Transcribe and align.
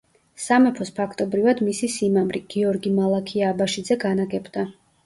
სამეფოს 0.43 0.89
ფაქტობრივად 0.99 1.61
მისი 1.67 1.91
სიმამრი 1.99 2.43
გიორგი-მალაქია 2.55 3.55
აბაშიძე 3.55 4.03
განაგებდა. 4.09 4.69